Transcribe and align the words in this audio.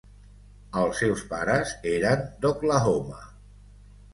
Els 0.83 1.01
seus 1.03 1.21
pares 1.33 1.75
eren 1.91 2.25
d'Oklahoma. 2.47 3.21